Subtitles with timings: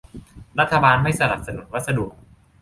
[0.59, 2.05] รัฐบาลไม่สนับสนุนวัสดุ